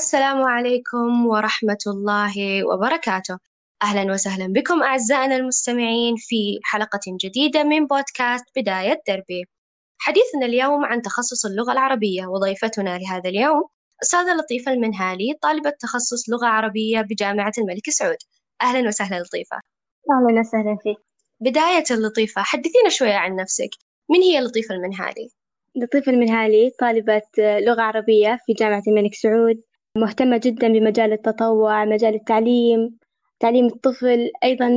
[0.00, 2.34] السلام عليكم ورحمة الله
[2.64, 3.38] وبركاته.
[3.82, 9.44] أهلا وسهلا بكم أعزائنا المستمعين في حلقة جديدة من بودكاست بداية دربي.
[9.98, 13.62] حديثنا اليوم عن تخصص اللغة العربية وضيفتنا لهذا اليوم
[14.02, 18.18] أستاذة لطيفة المنهالي طالبة تخصص لغة عربية بجامعة الملك سعود.
[18.62, 19.56] أهلا وسهلا لطيفة.
[20.10, 20.96] أهلا وسهلا فيك.
[21.40, 23.70] بداية لطيفة حدثينا شوية عن نفسك.
[24.10, 25.28] من هي لطيفة المنهالي؟
[25.76, 29.62] لطيفة المنهالي طالبة لغة عربية في جامعة الملك سعود.
[29.96, 32.98] مهتمة جدا بمجال التطوع مجال التعليم
[33.40, 34.70] تعليم الطفل أيضا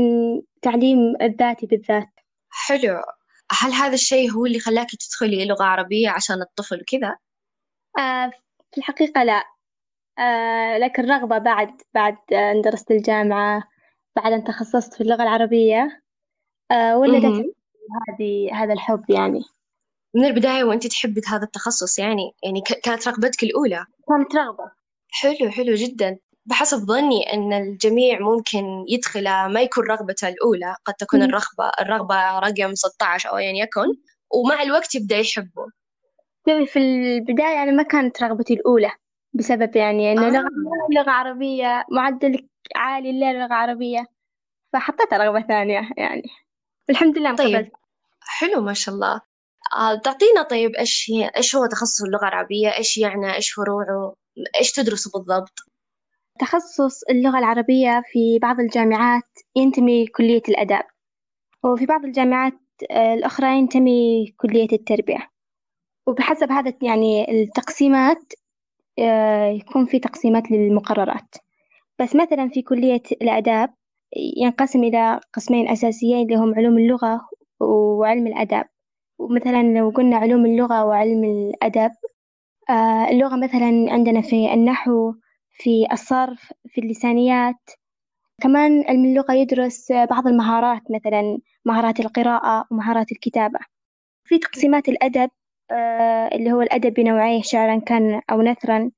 [0.62, 2.10] تعليم الذاتي بالذات.
[2.50, 3.02] حلو.
[3.52, 7.18] هل هذا الشيء هو اللي خلاك تدخلي لغة عربية عشان الطفل وكذا؟
[7.98, 8.32] آه
[8.72, 9.44] في الحقيقة لا.
[10.20, 13.64] آه لكن رغبة بعد بعد أن درست الجامعة
[14.16, 16.02] بعد أن تخصصت في اللغة العربية
[16.72, 17.46] آه ولدت
[18.10, 19.42] هذه هذا الحب يعني.
[20.16, 23.86] من البداية وأنت تحبي هذا التخصص يعني يعني كانت رغبتك الأولى.
[24.08, 24.83] كانت رغبة.
[25.14, 26.18] حلو حلو جدا.
[26.46, 31.26] بحسب ظني أن الجميع ممكن يدخل ما يكون رغبته الأولى قد تكون مم.
[31.26, 33.88] الرغبة الرغبة رقم 16 أو أيا يكن
[34.34, 35.66] ومع الوقت يبدأ يحبه.
[36.50, 38.92] شوفي في البداية أنا ما كانت رغبتي الأولى
[39.34, 40.30] بسبب يعني إنه آه.
[40.30, 40.50] لغة
[40.96, 44.06] لغة عربية معدل عالي للغة عربية
[44.74, 46.24] فحطيتها رغبة ثانية يعني.
[46.90, 47.56] الحمد لله طيب.
[47.56, 47.74] انقبلت.
[48.22, 49.22] حلو ما شاء الله.
[49.78, 54.16] آه، تعطينا طيب إيش هي إيش هو تخصص اللغة العربية؟ إيش يعني إيش فروعه؟
[54.60, 55.60] إيش تدرسه بالضبط؟
[56.40, 60.84] تخصص اللغة العربية في بعض الجامعات ينتمي كلية الآداب
[61.64, 62.54] وفي بعض الجامعات
[62.92, 65.30] آه، الأخرى ينتمي كلية التربية.
[66.08, 68.34] وبحسب هذا يعني التقسيمات
[69.00, 71.36] آه، يكون في تقسيمات للمقررات.
[72.00, 73.74] بس مثلا في كلية الآداب
[74.38, 77.22] ينقسم إلى قسمين أساسيين اللي هم علوم اللغة
[77.60, 78.66] وعلم الآداب.
[79.20, 81.92] ومثلا لو قلنا علوم اللغة وعلم الأدب
[83.12, 85.14] اللغة مثلا عندنا في النحو
[85.52, 87.70] في الصرف في اللسانيات.
[88.42, 93.60] كمان علم اللغة يدرس بعض المهارات مثلا مهارات القراءة ومهارات الكتابة.
[94.26, 95.30] في تقسيمات الأدب
[95.72, 98.92] آه، اللي هو الأدب بنوعيه شعرا كان أو نثرا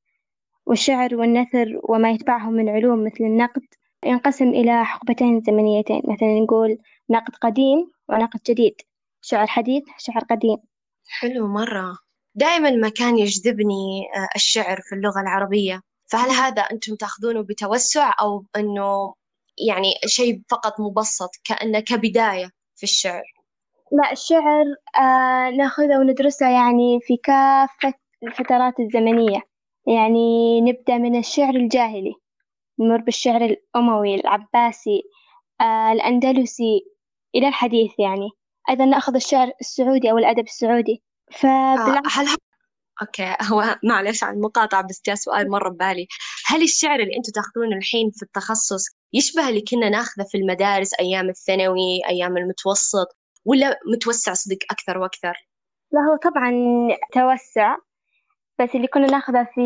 [0.66, 3.62] والشعر والنثر وما يتبعه من علوم مثل النقد.
[4.06, 6.78] ينقسم إلى حقبتين زمنيتين مثلا نقول
[7.10, 8.76] نقد قديم ونقد جديد.
[9.22, 10.58] شعر حديث شعر قديم.
[11.10, 12.05] حلو مرة.
[12.36, 15.82] دائما ما كان يجذبني آه، الشعر في اللغة العربية.
[16.12, 19.14] فهل هذا أنتم تأخذونه بتوسع أو أنه
[19.68, 23.24] يعني شيء فقط مبسط كأنه كبداية في الشعر؟
[23.92, 24.66] لا الشعر
[24.98, 27.94] آه نأخذه وندرسه يعني في كافة
[28.24, 29.42] الفترات الزمنية.
[29.88, 32.14] يعني نبدأ من الشعر الجاهلي
[32.80, 35.02] نمر بالشعر الأموي العباسي
[35.62, 36.86] آه الأندلسي
[37.36, 38.30] إلى الحديث يعني.
[38.70, 41.04] أيضا نأخذ الشعر السعودي أو الأدب السعودي.
[41.44, 42.28] آه، فبالعكس هل
[43.02, 46.08] أوكي هو معلش عن المقاطعة بس جاء سؤال مرة ببالي.
[46.48, 51.30] هل الشعر اللي أنتم تأخذونه الحين في التخصص يشبه اللي كنا ناخذه في المدارس أيام
[51.30, 53.08] الثانوي أيام المتوسط
[53.46, 55.48] ولا متوسع صدق أكثر وأكثر؟
[55.92, 56.52] لا هو طبعا
[57.14, 57.76] توسع
[58.60, 59.62] بس اللي كنا ناخذه في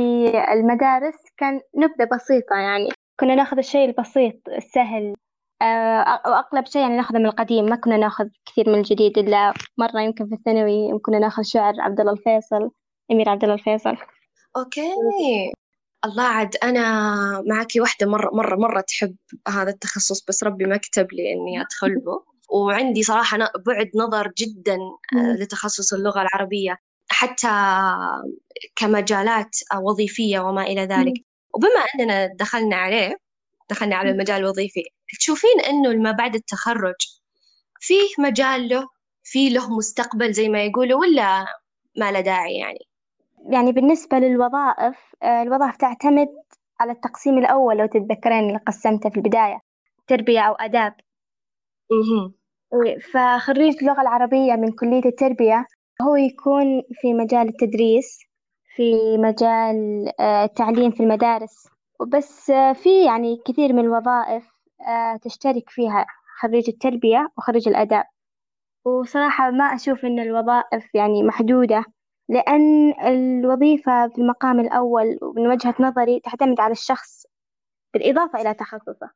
[0.54, 2.90] المدارس كان نبذة بسيطة يعني.
[3.20, 5.16] كنا ناخذ الشيء البسيط السهل.
[5.62, 7.66] وأغلب شيء يعني ناخذه من القديم.
[7.66, 12.00] ما كنا ناخذ كثير من الجديد إلا مرة يمكن في الثانوي كنا ناخذ شعر عبد
[12.00, 12.72] الله الفيصل
[13.12, 13.98] أمير عبد الله الفيصل.
[14.58, 14.94] أوكي.
[16.06, 16.84] الله عاد أنا
[17.48, 19.16] معك واحدة مرة مرة مرة تحب
[19.48, 22.24] هذا التخصص بس ربي ما كتب لي إني أدخل به
[22.58, 24.78] وعندي صراحة بعد نظر جدا
[25.16, 25.36] آه،.
[25.40, 26.78] لتخصص اللغة العربية
[27.10, 27.48] حتى
[28.76, 31.14] كمجالات وظيفية وما إلى ذلك.
[31.54, 33.18] وبما أننا دخلنا عليه
[33.70, 34.84] دخلنا على المجال الوظيفي.
[35.20, 36.96] تشوفين أنه ما بعد التخرج
[37.80, 38.88] فيه مجال له
[39.24, 41.46] فيه له مستقبل زي ما يقولوا ولا
[41.98, 42.80] ما له داعي يعني؟
[43.52, 46.28] يعني بالنسبة للوظائف آه، الوظائف تعتمد
[46.80, 49.60] على التقسيم الأول لو تتذكرين اللي قسمته في البداية
[50.08, 50.94] تربية أو آداب.
[52.74, 55.66] إيه، فخريج اللغة العربية من كلية التربية
[56.02, 58.20] هو يكون في مجال التدريس
[58.76, 61.68] في مجال آه، التعليم في المدارس.
[62.00, 64.44] وبس آه، في يعني كثير من الوظائف
[64.88, 66.06] آه، تشترك فيها
[66.42, 68.04] خريج التربية وخريج الآداب
[68.86, 71.86] وصراحة ما أشوف إن الوظائف يعني محدودة
[72.30, 77.26] لأن الوظيفة في المقام الأول ومن وجهة نظري تعتمد على الشخص
[77.94, 79.10] بالإضافة إلى تخصصه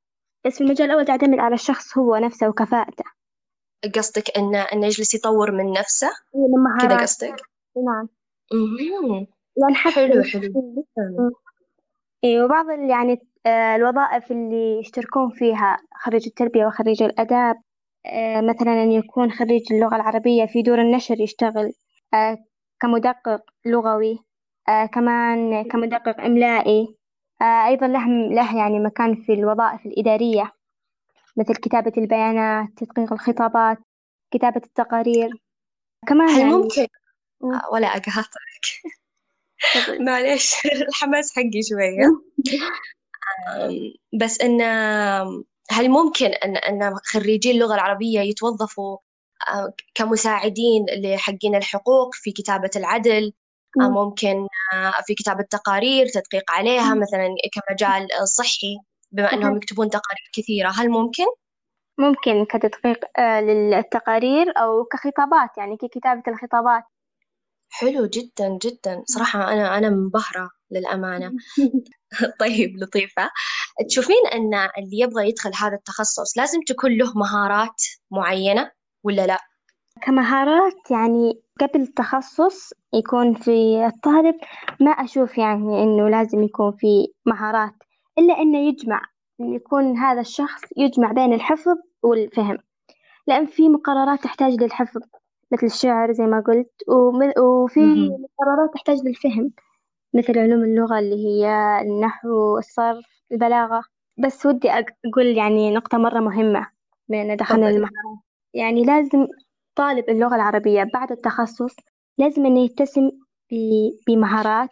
[0.45, 3.03] بس في المجال الأول تعتمد على الشخص هو نفسه وكفاءته.
[3.95, 7.35] قصدك إنه إنه يجلس يطور من نفسه؟ من كذا قصدك؟
[7.85, 8.09] نعم.
[8.53, 9.27] مهم.
[9.57, 11.31] لأن حتى حلو حلو.
[12.23, 17.55] إيه وبعض ال- يعني آه، الوظائف اللي يشتركون فيها خريج التربية وخريج الآداب
[18.05, 21.73] آه، مثلا أن يكون خريج اللغة العربية في دور النشر يشتغل
[22.13, 22.37] آه،
[22.81, 24.19] كمدقق لغوي
[24.69, 26.95] آه، كمان كمدقق إملائي
[27.41, 30.51] آه، أيضا له له يعني مكان في الوظائف الإدارية
[31.37, 33.77] مثل كتابة البيانات تدقيق الخطابات
[34.31, 35.29] كتابة التقارير
[36.07, 36.87] كمان هل يعني ممكن؟
[37.71, 38.65] ولا أقاطعك
[39.99, 40.53] معلش.
[40.87, 42.07] الحماس حقي شوية.
[44.13, 44.61] بس إن
[45.71, 48.97] هل ممكن أن أن خريجي اللغة العربية يتوظفوا
[49.95, 53.33] كمساعدين لحقين الحقوق في كتابة العدل؟
[53.77, 53.93] مم.
[53.93, 54.47] ممكن
[55.05, 58.77] في كتابة تقارير تدقيق عليها مثلا كمجال صحي
[59.11, 61.25] بما أنهم يكتبون تقارير كثيرة هل ممكن؟
[61.97, 66.83] ممكن كتدقيق آه، للتقارير أو كخطابات يعني ككتابة الخطابات.
[67.73, 69.03] حلو جدا جدا.
[69.05, 71.31] صراحة أنا أنا منبهرة للأمانة.
[72.39, 73.29] طيب لطيفة.
[73.89, 77.81] تشوفين أن اللي يبغى يدخل هذا التخصص لازم تكون له مهارات
[78.11, 78.71] معينة
[79.03, 79.37] ولا لا؟
[80.01, 84.35] كمهارات يعني قبل التخصص يكون في الطالب
[84.79, 87.73] ما أشوف يعني إنه لازم يكون في مهارات
[88.17, 89.01] إلا إنه يجمع
[89.41, 92.57] إنه يكون هذا الشخص يجمع بين الحفظ والفهم.
[93.27, 95.01] لأن في مقررات تحتاج للحفظ.
[95.53, 96.71] مثل الشعر زي ما قلت
[97.39, 97.79] وفي.
[98.39, 99.51] مقررات تحتاج للفهم
[100.13, 101.47] مثل علوم اللغة اللي هي
[101.81, 103.83] النحو الصرف البلاغة.
[104.17, 106.67] بس ودي أق- أقول يعني نقطة مرة مهمة
[107.07, 108.19] بين دخلنا المهارات
[108.53, 109.27] يعني لازم
[109.75, 111.75] طالب اللغة العربية بعد التخصص
[112.17, 113.11] لازم إنه يتسم
[114.07, 114.69] بمهارات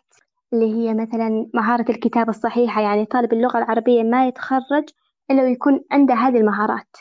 [0.53, 2.81] اللي هي مثلا مهارة الكتابة الصحيحة.
[2.81, 4.89] يعني طالب اللغة العربية ما يتخرج
[5.31, 6.95] إلا ويكون عنده هذه المهارات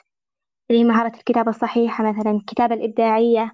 [0.70, 3.52] اللي هي مهارة الكتابة الصحيحة مثلا الكتابة الإبداعية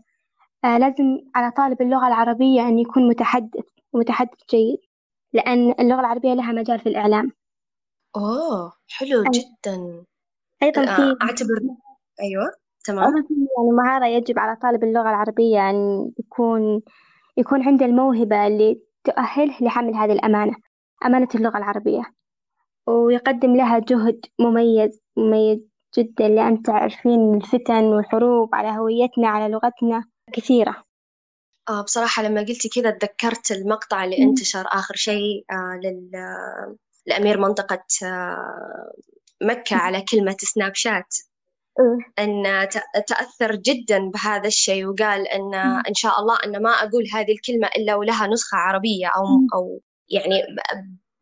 [0.65, 4.79] لازم على طالب اللغة العربية أن يكون متحدث ومتحدث جيد
[5.33, 7.33] لأن اللغة العربية لها مجال في الإعلام.
[8.17, 10.05] أوه حلو أي- جدا.
[10.63, 11.55] أيضا آه، في أعتبر
[12.23, 12.45] أيوة
[12.85, 13.15] تمام.
[13.57, 16.83] يعني مهارة يجب على طالب اللغة العربية أن يكون
[17.37, 20.55] يكون عنده الموهبة اللي تؤهله لحمل هذه الأمانة
[21.07, 22.03] أمانة اللغة العربية.
[22.87, 25.59] ويقدم لها جهد مميز مميز
[25.99, 30.05] جدا لأن تعرفين الفتن والحروب على هويتنا على لغتنا.
[30.33, 30.85] كثيرة.
[31.69, 36.11] آه بصراحة لما قلتي كذا تذكرت المقطع اللي انتشر آخر شيء آه لل
[37.07, 38.93] لأمير منطقة آه
[39.43, 41.17] مكة على كلمة سناب شات.
[42.19, 42.69] أن
[43.07, 45.55] تأثر جدا بهذا الشيء وقال أن
[45.89, 49.25] إن شاء الله أن ما أقول هذه الكلمة إلا ولها نسخة عربية أو
[49.55, 50.43] أو يعني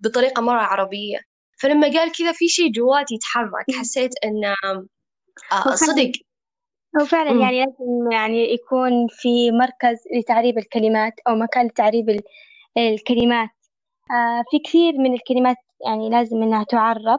[0.00, 1.18] بطريقة مرة عربية.
[1.58, 4.44] فلما قال كذا في شيء جواتي يتحرك حسيت أن
[5.52, 6.12] آه صدق
[7.00, 7.40] هو فعلا مم.
[7.42, 12.22] يعني لازم يعني يكون في مركز لتعريب الكلمات أو مكان لتعريب ال-
[12.78, 13.50] الكلمات.
[14.10, 15.56] آه في كثير من الكلمات
[15.86, 17.18] يعني لازم إنها تعرب.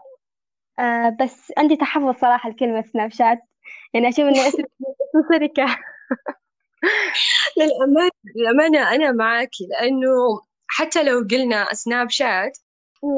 [0.80, 3.40] آه بس عندي تحفظ صراحة لكلمة سناب شات.
[3.94, 4.64] يعني أشوف إنه اسم
[5.34, 5.66] شركة
[7.58, 10.10] للأمانة للأمانة أنا معاكي لأنه
[10.68, 12.58] حتى لو قلنا سناب شات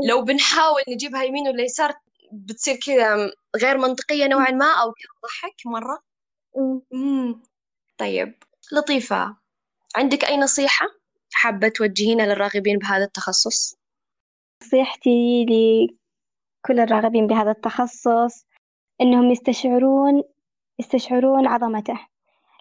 [0.09, 1.93] لو بنحاول نجيبها يمين ولا يسار
[2.31, 3.31] بتصير كذا
[3.61, 6.06] غير منطقية نوعا ما أو كذا تضحك مرة.
[7.97, 8.33] طيب.
[8.73, 9.37] لطيفة.
[9.95, 10.85] عندك أي نصيحة
[11.33, 13.75] حابة توجهينها للراغبين بهذا التخصص؟
[14.63, 18.45] نصيحتي لكل الراغبين بهذا التخصص
[19.01, 20.23] إنهم يستشعرون
[20.79, 21.99] يستشعرون عظمته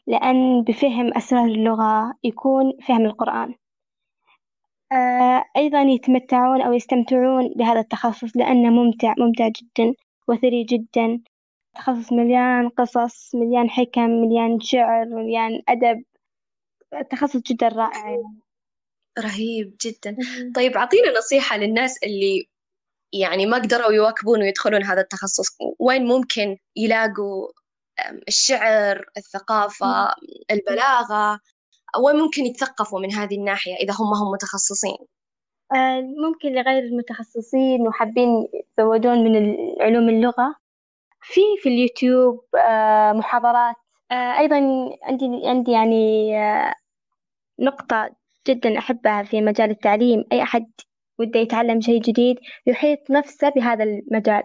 [0.06, 3.54] لأن بفهم أسرار اللغة يكون فهم القرآن.
[4.92, 9.94] آه، أيضا يتمتعون أو يستمتعون بهذا التخصص لأنه ممتع ممتع جدا
[10.28, 11.20] وثري جدا.
[11.78, 16.04] تخصص مليان قصص مليان حكم مليان شعر مليان أدب.
[17.10, 18.40] تخصص جدا رائع يعني.
[19.18, 20.16] رهيب جدا.
[20.54, 22.48] طيب أعطينا نصيحة للناس اللي
[23.12, 25.56] يعني ما قدروا يواكبون ويدخلون هذا التخصص.
[25.78, 27.48] وين ممكن يلاقوا
[28.28, 30.14] الشعر الثقافة
[30.50, 31.40] البلاغة؟
[32.04, 34.96] وين ممكن يتثقفوا من هذه الناحية إذا هم هم متخصصين؟
[35.72, 40.65] آه، ممكن لغير المتخصصين وحابين يتزودون من علوم اللغة.
[41.26, 43.76] في في اليوتيوب آه، محاضرات.
[44.10, 44.56] آه، أيضا
[45.02, 46.74] عندي عندي يعني آه،
[47.60, 48.10] نقطة
[48.48, 50.24] جدا أحبها في مجال التعليم.
[50.32, 50.66] أي أحد
[51.18, 54.42] وده يتعلم شيء جديد يحيط نفسه بهذا المجال.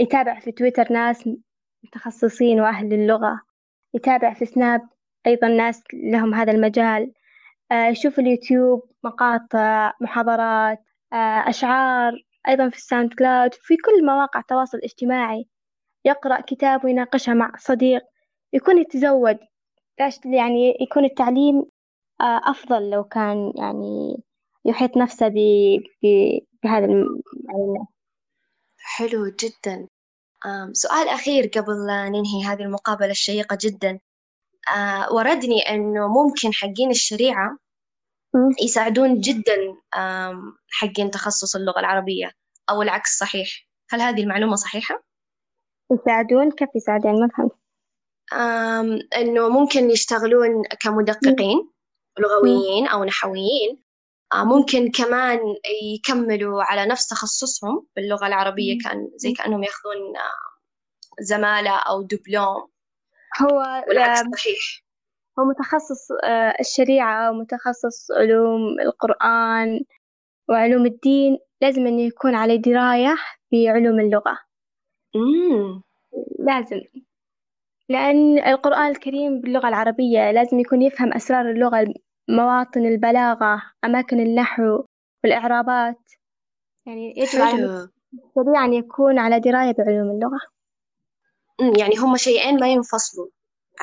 [0.00, 1.28] يتابع في تويتر ناس
[1.84, 3.40] متخصصين وأهل اللغة.
[3.94, 4.80] يتابع في سناب
[5.26, 7.12] أيضا ناس لهم هذا المجال.
[7.72, 10.78] يشوف اليوتيوب مقاطع محاضرات
[11.12, 12.12] أشعار
[12.48, 13.54] أيضا في الساوند كلاود.
[13.54, 15.48] في كل مواقع التواصل الاجتماعي.
[16.06, 18.02] يقرأ كتاب ويناقشها مع صديق
[18.52, 19.38] يكون يتزود
[20.24, 21.64] يعني يكون التعليم
[22.20, 24.16] آه، أفضل لو كان يعني
[24.64, 25.34] يحيط نفسه ب...
[26.02, 26.06] ب...
[26.62, 27.22] بهذا الم...
[27.48, 27.86] يعني.
[28.78, 29.88] حلو جدا.
[30.72, 34.00] سؤال أخير قبل لا ننهي هذه المقابلة الشيقة جدا.
[34.76, 37.58] أه، وردني أنه ممكن حقين الشريعة.
[38.62, 39.56] يساعدون جدا
[40.70, 42.30] حقين تخصص اللغة العربية
[42.70, 43.48] أو العكس صحيح.
[43.90, 45.05] هل هذه المعلومة صحيحة؟
[45.92, 47.52] يساعدون كيف يساعدون؟ ما فهمت.
[49.16, 51.70] إنه ممكن يشتغلون كمدققين
[52.18, 53.82] لغويين أو نحويين.
[54.34, 55.38] آه، ممكن كمان
[55.94, 60.56] يكملوا على نفس تخصصهم باللغة العربية كان زي كأنهم ياخذون آه،
[61.20, 62.68] زمالة أو دبلوم.
[63.42, 64.84] هو والعكس صحيح.
[65.38, 69.80] هو متخصص آه، الشريعة ومتخصص علوم القرآن
[70.48, 71.38] وعلوم الدين.
[71.62, 73.16] لازم إنه يكون على دراية
[73.52, 74.45] بعلوم اللغة.
[76.38, 76.80] لازم.
[77.88, 81.94] لأن القرآن الكريم باللغة العربية لازم يكون يفهم أسرار اللغة
[82.28, 84.84] مواطن البلاغة أماكن النحو
[85.24, 85.98] والإعرابات.
[86.86, 90.40] يعني يجب على السريع أن يكون على دراية بعلوم اللغة.
[91.80, 93.28] يعني هم شيئين ما ينفصلوا.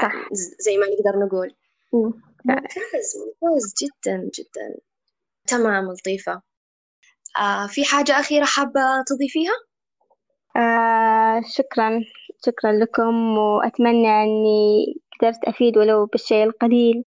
[0.01, 0.13] صح.
[0.59, 1.55] زي ما نقدر نقول.
[1.93, 4.79] ممتاز ممتاز جدا جدا.
[5.47, 6.41] تمام لطيفة.
[7.37, 9.53] آه في حاجة أخيرة حابة تضيفيها؟
[10.55, 12.00] آه شكرا
[12.45, 14.86] شكرا لكم وأتمنى أني
[15.22, 17.03] قدرت أفيد ولو بالشيء القليل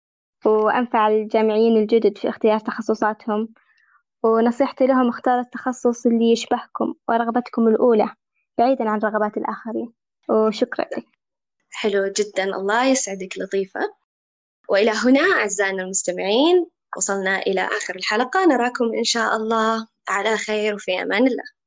[0.47, 3.49] وأنفع الجامعيين الجدد في اختيار تخصصاتهم.
[4.23, 8.09] ونصيحتي لهم اختار التخصص اللي يشبهكم ورغبتكم الأولى
[8.59, 9.93] بعيدا عن رغبات الآخرين.
[10.31, 11.07] وشكرا لك.
[11.71, 12.45] حلو جدا.
[12.45, 13.81] الله يسعدك لطيفة.
[14.69, 18.45] وإلى هنا أعزائنا المستمعين وصلنا إلى آخر الحلقة.
[18.47, 21.62] نراكم إن شاء الله على خير وفي أمان الله.